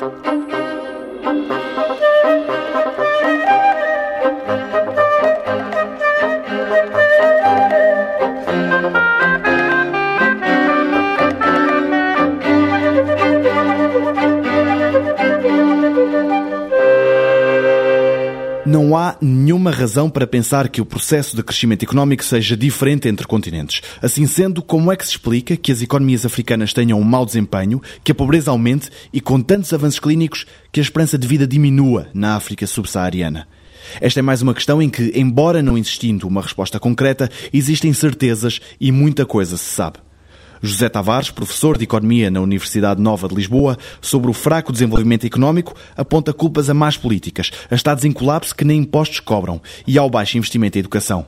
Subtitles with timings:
[0.00, 0.29] thank you
[18.66, 23.26] Não há nenhuma razão para pensar que o processo de crescimento económico seja diferente entre
[23.26, 23.80] continentes.
[24.02, 27.80] Assim sendo, como é que se explica que as economias africanas tenham um mau desempenho,
[28.04, 32.08] que a pobreza aumente e, com tantos avanços clínicos, que a esperança de vida diminua
[32.12, 33.48] na África subsaariana?
[33.98, 38.60] Esta é mais uma questão em que, embora não existindo uma resposta concreta, existem certezas
[38.78, 39.98] e muita coisa se sabe.
[40.62, 45.74] José Tavares, professor de Economia na Universidade Nova de Lisboa, sobre o fraco desenvolvimento económico,
[45.96, 50.10] aponta culpas a más políticas, a estados em colapso que nem impostos cobram e ao
[50.10, 51.26] baixo investimento em educação.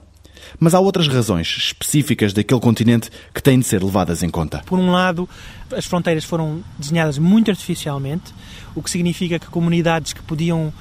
[0.59, 4.63] Mas há outras razões específicas daquele continente que têm de ser levadas em conta.
[4.67, 5.29] Por um lado,
[5.75, 8.35] as fronteiras foram desenhadas muito artificialmente,
[8.75, 10.73] o que significa que comunidades que podiam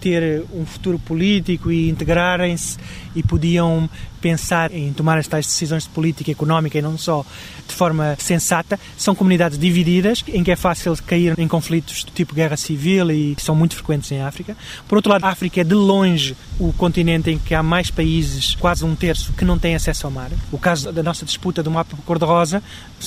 [0.00, 2.78] ter um futuro político e integrarem-se
[3.14, 3.88] e podiam
[4.20, 7.24] pensar em tomar as tais decisões de política económica e não só
[7.66, 8.78] de forma sensata.
[8.96, 13.34] São comunidades divididas, em que é fácil cair em conflitos do tipo guerra civil e
[13.38, 14.56] são muito frequentes em África.
[14.86, 18.54] Por outro lado, a África é de longe o continente em que há mais países,
[18.54, 20.30] quase um terço, que não têm acesso ao mar.
[20.52, 22.62] O caso da nossa disputa do mapa cor-de-rosa,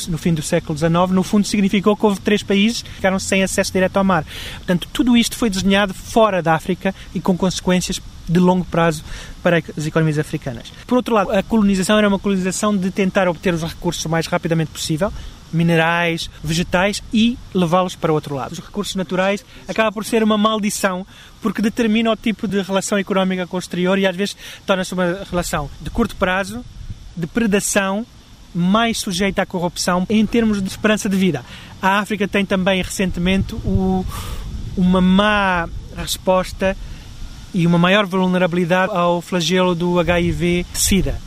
[0.08, 3.44] no fim do século XIX, no fundo significou que houve três países que ficaram sem
[3.44, 4.26] acesso direto ao mar.
[4.58, 6.63] Portanto, tudo isto foi desenhado fora da África
[7.14, 9.04] e com consequências de longo prazo
[9.42, 10.72] para as economias africanas.
[10.88, 14.28] Por outro lado, a colonização era uma colonização de tentar obter os recursos o mais
[14.28, 15.12] rapidamente possível,
[15.52, 18.54] minerais, vegetais e levá-los para o outro lado.
[18.54, 21.06] Os recursos naturais acaba por ser uma maldição
[21.42, 25.20] porque determina o tipo de relação económica com o exterior e às vezes torna-se uma
[25.30, 26.64] relação de curto prazo,
[27.16, 28.06] de predação,
[28.54, 31.44] mais sujeita à corrupção em termos de esperança de vida.
[31.82, 34.06] A África tem também recentemente o,
[34.78, 36.76] uma má resposta
[37.54, 41.20] e uma maior vulnerabilidade ao flagelo do HIV-Sida.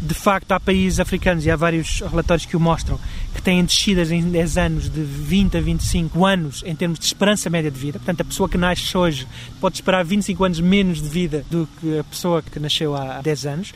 [0.00, 2.98] De facto, há países africanos, e há vários relatórios que o mostram,
[3.46, 7.70] têm descidas em 10 anos de 20 a 25 anos em termos de esperança média
[7.70, 8.00] de vida.
[8.00, 9.24] Portanto, a pessoa que nasce hoje
[9.60, 13.46] pode esperar 25 anos menos de vida do que a pessoa que nasceu há 10
[13.46, 13.72] anos.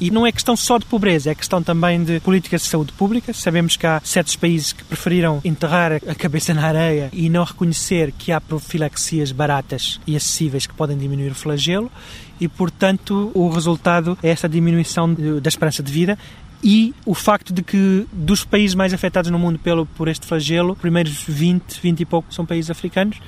[0.00, 3.32] E não é questão só de pobreza, é questão também de políticas de saúde pública.
[3.32, 8.10] Sabemos que há certos países que preferiram enterrar a cabeça na areia e não reconhecer
[8.18, 11.92] que há profilaxias baratas e acessíveis que podem diminuir o flagelo
[12.40, 16.18] e, portanto, o resultado é esta diminuição da esperança de vida
[16.62, 20.72] e o facto de que dos países mais afetados no mundo pelo, por este flagelo,
[20.72, 23.18] os primeiros 20, 20 e pouco são países africanos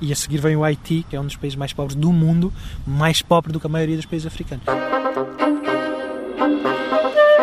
[0.00, 2.52] e a seguir vem o Haiti, que é um dos países mais pobres do mundo,
[2.86, 4.64] mais pobre do que a maioria dos países africanos.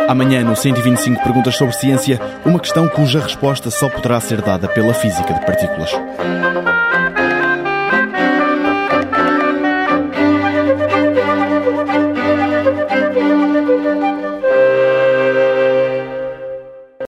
[0.08, 4.94] Amanhã, no 125 Perguntas sobre Ciência, uma questão cuja resposta só poderá ser dada pela
[4.94, 5.92] física de partículas.